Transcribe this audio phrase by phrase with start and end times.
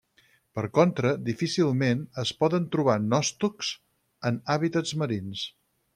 [0.59, 3.73] Per contra, difícilment es poden trobar nòstocs
[4.31, 5.45] en hàbitats marins.